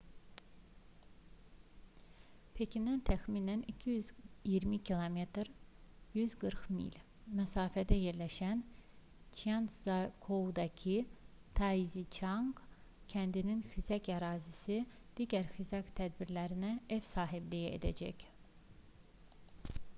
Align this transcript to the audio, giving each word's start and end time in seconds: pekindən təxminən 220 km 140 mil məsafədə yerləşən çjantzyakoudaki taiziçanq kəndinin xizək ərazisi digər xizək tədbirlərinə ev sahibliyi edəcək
pekindən 2.59 3.01
təxminən 3.09 3.59
220 3.83 4.79
km 4.89 5.19
140 6.21 6.71
mil 6.79 6.95
məsafədə 7.41 7.97
yerləşən 7.99 8.63
çjantzyakoudaki 9.41 10.97
taiziçanq 11.61 12.65
kəndinin 13.15 13.63
xizək 13.75 14.11
ərazisi 14.17 14.81
digər 15.21 15.49
xizək 15.59 15.95
tədbirlərinə 16.01 16.75
ev 16.99 17.07
sahibliyi 17.13 17.71
edəcək 17.79 18.29